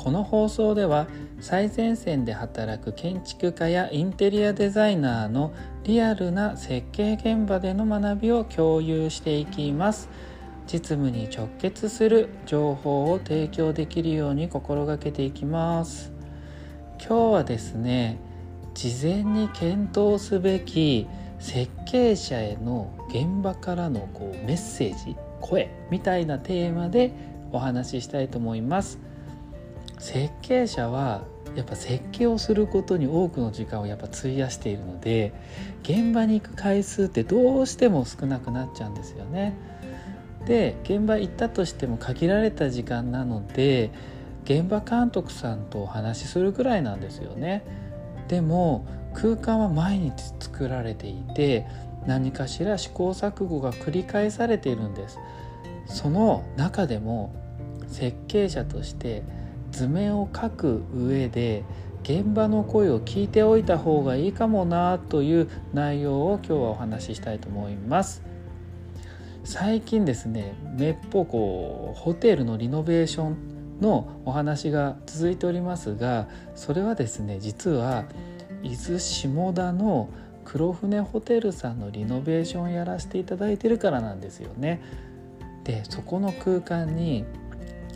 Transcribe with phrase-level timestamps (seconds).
[0.00, 1.08] この放送では
[1.40, 5.52] 最前線で働く建築家やインテリアデザイナーの
[5.84, 10.08] リアルな設計現場での学びを共有していきます。
[10.66, 16.10] 実務に直結する情報を提供できるように心がけていきます。
[16.98, 18.18] 今日はですね
[18.72, 21.08] 事前に検討すべき
[21.38, 27.12] 設計者への現場からのこうメッセージ声みたいなテーマで
[27.52, 29.09] お話ししたいと思います。
[30.00, 31.22] 設計者は
[31.54, 35.32] やっぱ設計をすることに多くの時間をやっぱ費やしているので
[35.82, 39.54] 現場に行く回数ってどうしても少なくなっちゃうんですよね。
[40.46, 43.90] で現場行ったとしても限られた時間なので
[44.44, 47.62] 現場監督さんとお話しするぐらいなんですよね。
[48.28, 51.66] でも空間は毎日作られていて
[52.06, 55.18] 何かしら試行錯誤が繰り返されているんです。
[55.86, 57.34] その中でも
[57.88, 59.24] 設計者として
[59.70, 61.64] 図面を描く上で
[62.02, 68.22] 現場の声を聞いておいた方がいいかもなという内容を今日はお話ししたいと思います
[69.44, 78.04] 最近ですねめっぽうこうホテルのリノベーションのお話が続いておりますがそれはですね実は
[78.62, 80.10] 伊豆下田の
[80.44, 84.82] 黒船ホテルさんのリノベーションやらせていただいてるからなんですよね。
[85.64, 87.24] でそこの空間に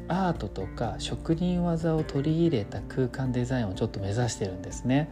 [0.08, 5.10] アートとか職人技を取り入れた空間デザインをちょっと目指してるんですね。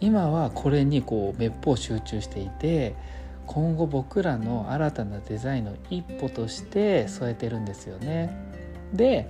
[0.00, 2.96] 今はこれにこうめっぽう集中していて
[3.46, 8.34] 今後僕らの新たなデザインの一歩として添えてるんですよね。
[8.92, 9.28] で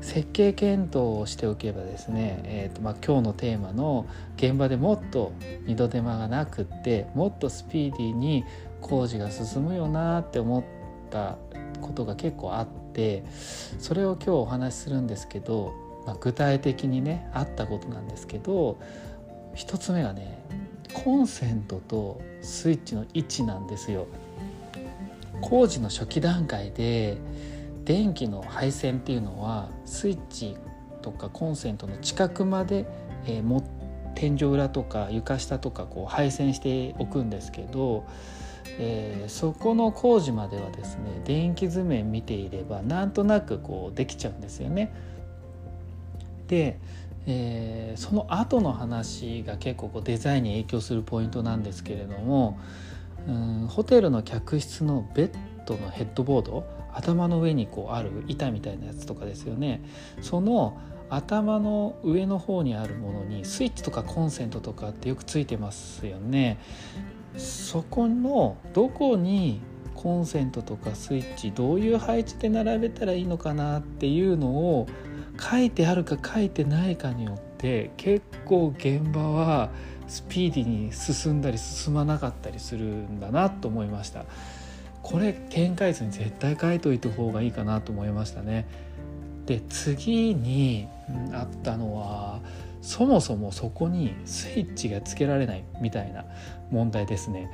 [0.00, 4.06] 設計検討をしておけばですね、えーとまあ、今日のテーマの
[4.36, 5.32] 現場でもっと
[5.66, 8.44] 二度手間がなくってもっとスピーディーに
[8.80, 10.64] 工事が進むよなって思っ
[11.10, 11.36] た
[11.80, 13.24] ことが結構あって
[13.78, 15.74] それを今日お話しするんですけど、
[16.06, 18.78] まあ、具体的にねあったことなんですけど
[19.54, 20.42] 一つ目がね
[20.92, 24.06] コンセントとスイッチの位置なんですよ。
[25.40, 27.16] 工事の初期段階で
[27.84, 30.56] 電気の配線っていうのはスイッチ
[31.02, 32.86] とかコンセントの近くまで、
[33.26, 33.64] えー、も
[34.20, 38.04] 天井裏とか床下とかこう配線しておくんですけど
[38.78, 44.92] えー、そこの工事まではですね電気図面見ていればなんとなくこうできちゃうんですよね。
[46.46, 46.78] で、
[47.26, 52.58] えー、その後の話が結構こうデザインに影響するポイントなんですけれども
[53.26, 55.30] うんホテルの客室のベッ
[55.66, 59.82] ドのヘッドボード頭の上にこうある板みたいなやつとかですよね
[60.22, 60.78] その
[61.10, 66.58] 頭の上の方にあるものにスイッチとかコンセントとかってよくついてますよね。
[67.36, 69.60] そこのどこに
[69.94, 74.86] コンセントとかスイッチどういう配置で並べたらいいのかなっていうのを
[75.38, 79.70] 書いてあるか書いてないかによって結構現場は
[80.08, 84.24] スピーディーに進んだり進まなかったりするんだなと思いました。
[85.02, 88.66] これ展開図に絶対書いといた方がいいかなと思いましたね。
[89.50, 90.86] で次に
[91.32, 92.40] あったのは
[92.82, 96.24] そもそもそこにスイッチがつけられないみたいな
[96.70, 97.50] 問題ですね。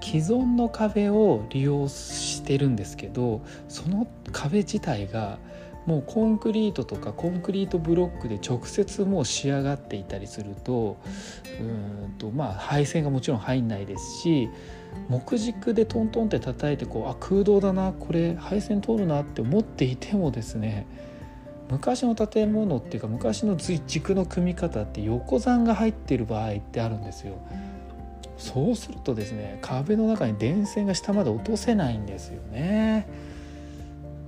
[0.00, 5.38] 既存の壁を利用してるんですけどその壁自体が
[5.86, 10.96] もうコンクリートとかコンクリートブロックで直接もう仕上がっていたりすると
[11.60, 14.48] うんとまあ配線がもちろん入んないですし
[15.08, 20.86] 木軸でトントンって叩いてこうあ空洞だなこれ配線通るなって思っていてもですね
[21.70, 27.38] 昔の建物っていうか昔の軸の組み方って横山が入ってる場合ってあるんですよ。
[28.36, 33.06] そうするとですね壁の中に電線が下まで落とせないんですよね。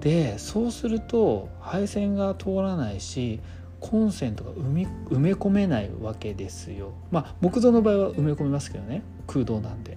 [0.05, 3.41] でそうすると配線が通らないし
[3.81, 6.93] コンセントが埋め込めないわけですよ。
[7.11, 9.97] まあ木造の場合は埋め込めますけどね空洞なんで。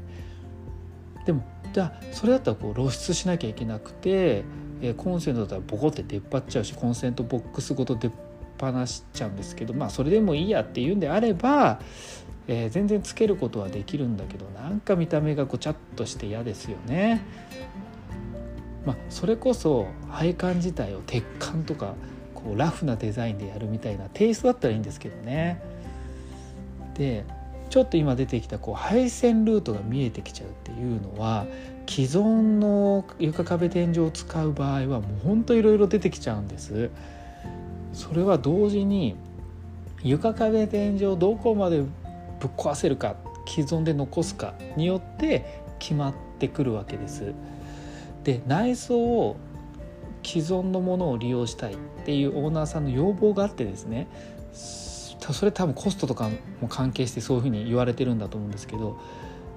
[1.25, 1.43] でも
[1.73, 4.43] じゃあそれだったらこう露出しなきゃいけなくて
[4.81, 8.11] え、コンセントだったらボコって出っ張っちゃうしコンセントボックスごと出っ
[8.59, 11.79] 放しちゃうんですけどまあそれでもいいやっていうんであれば、
[12.47, 17.21] えー、全然つけることはできるんだけどなんか見た目がごちゃっとして嫌ですよね。
[18.87, 21.95] まあ、それこそ配管自体を鉄管とか
[22.33, 25.61] こうラフなデザインでやるみたいなテイストだったらいいんですけどね。
[26.93, 27.25] で
[27.69, 31.45] ちょっと今出てきたこう配線ルートが見えてきちゃうっていうのは
[31.85, 36.89] 既存の床壁天井を使う場合はもうほんといろいろ出てきちゃうんです。
[37.91, 39.17] それは同時に
[40.01, 41.89] 床壁天井をどこまでぶっ
[42.55, 47.33] 壊せるか既存で残すかによって決まってくるわけです。
[48.27, 49.37] で内装を
[50.21, 54.09] 既存のものを利用したいっていうオーナーさんの要望があってですね
[54.51, 56.29] それ多分コストとか
[56.59, 58.99] も関係してそういうふうに言われてるんだと思うんですけど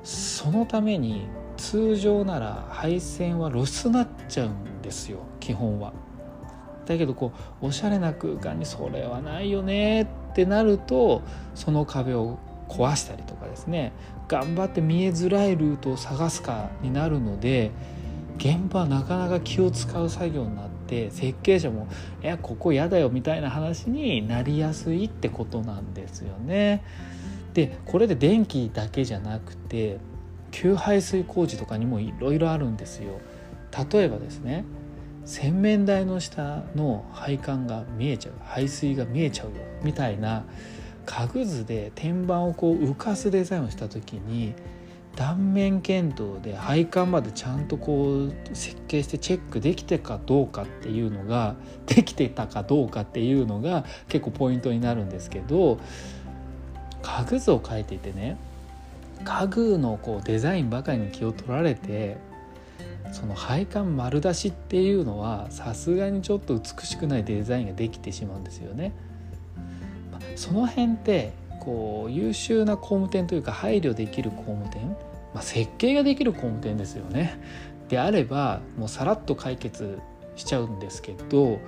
[0.04, 1.26] そのために
[1.56, 5.92] 通常なら配線は露出になっちゃうんですよ基本は。
[6.86, 11.22] だけどこうおしゃれな空間にそれはないよねってなると
[11.56, 12.38] その壁を
[12.68, 13.92] 壊したりとかですね
[14.28, 17.72] 頑張って見えづらいルートを探すかになるので
[18.40, 21.88] 現場はなかなか気を使う作業になって設計者も
[22.24, 26.82] 「いやここ嫌だよ」みたいな話になりやすいってことなんですよね。
[27.52, 29.98] でこれで電気だけじゃなくて
[30.52, 33.20] 給排水工事とかにもいろいろあるんですよ。
[33.92, 34.64] 例えばですね
[35.26, 39.52] 洗面台の下の配管が見えちゃう排水が見えちゃうよ
[39.82, 40.44] みたいな
[41.04, 44.54] 家具図で天板をこう浮かすデザインをした時に
[45.16, 55.78] 断面検討で配管までちゃんとこう設計してチェックできてかどうかっていうのができてたかどうかっていうのが結構ポイントになるんですけど
[57.02, 58.36] 家具図を描いていてね
[59.24, 62.16] 家具のこうデザインばかりに気を取られて
[63.12, 68.92] その配管丸出しっていうのはさすがにちょっと美しくないデザインができてしまうんですよね。
[70.36, 74.96] その辺ってこう優秀な工務店というか配慮できる工務店、
[75.34, 77.38] まあ、設計ができる工務店ですよね。
[77.88, 80.00] であればもうさらっと解決
[80.36, 81.60] しちゃうんですけど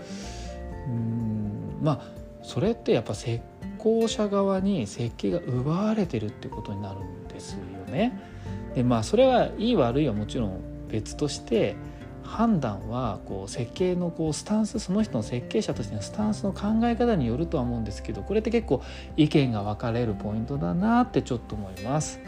[0.87, 3.43] うんまあそれってやっぱ施
[3.79, 7.59] 工者側に設計が奪われてるってことになるんですよ
[7.93, 8.19] ね。
[8.75, 11.77] でまあそれはいい悪いはもちろん別として
[12.25, 18.83] 判断はこう設計のこうスタンスその人の設計者としてのスタンスの考え方によるとは思うんですけどこれって結構
[19.17, 22.21] 意見が分かれるポイントだなってちょっと思います。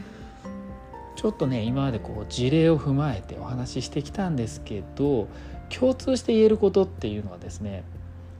[1.16, 5.28] ちょっとね今までこう事例を踏まえてお話ししてきたんですけど
[5.70, 7.84] 共通して言えることっていうのはですね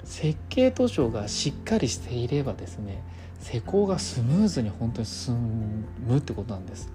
[0.02, 3.02] 設計図書がしっかりしていればですね
[3.40, 6.92] 施工がスムーズに本当に進むってことなんです。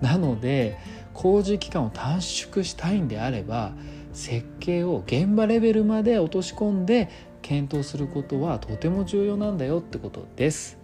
[0.00, 0.78] なので
[1.12, 3.72] 工事期間を短縮したいんであれば
[4.12, 7.08] 設計を現場レベルまで落とし込んで
[7.42, 10.78] 検討することはとても重要なんだよってことです。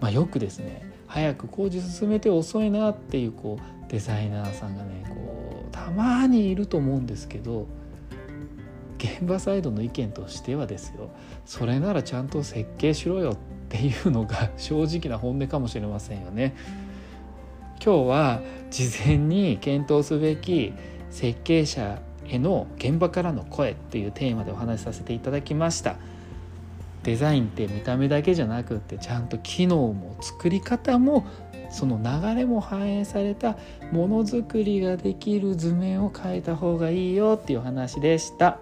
[0.00, 7.66] まあ、よくですね早く工事進めて遅いなっていうこうデザイナーさんがねこうたまにいると思うんですけど
[8.98, 11.10] 現場サイドの意見としてはですよ
[11.46, 13.36] それならちゃんと設計しろよっ
[13.68, 16.54] ていうのが正直な本音かもしれませんよね。
[17.84, 18.40] 今日は
[18.70, 20.72] 事前に検討すべき
[21.10, 25.96] 設計者への現場からの声っていうテーマでお話しさせていただきました。
[27.02, 31.26] デザインって見た目だけじゃなくってちゃんと機能も作り方も
[31.70, 33.58] その流れも反映された
[33.92, 38.60] ものづくりができる図面を変えた方がいいよっていう話でした。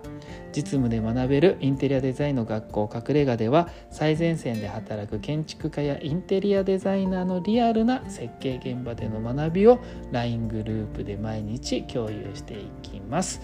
[0.52, 9.80] 実務で学べるインテリアデザインの学校隠れ家では最前線で働く建築家やインテリアデザイナーのリアルな設計現場での学びを
[10.12, 13.40] LINE グループで毎日共有していきます。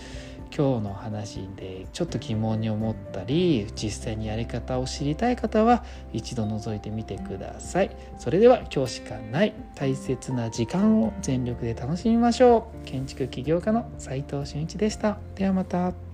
[0.57, 7.91] 今日の話でちょっと疑問に思ったり実際にやり方を知りたい方は一度覗いてみてください。
[8.19, 12.87] それでは今日しかない大切な時間を全力で楽しみましょう。
[12.87, 15.19] 建築起業家の斉藤俊一でした。
[15.35, 16.08] ではまた。